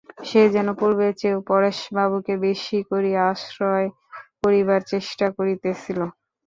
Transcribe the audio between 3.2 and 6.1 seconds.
আশ্রয় করিবার চেষ্টা করিতেছিল।